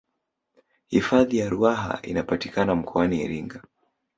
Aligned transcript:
hifadhi 0.87 1.37
ya 1.37 1.49
ruaha 1.49 1.99
inapatikana 2.01 2.75
mkoani 2.75 3.21
iringa 3.23 3.63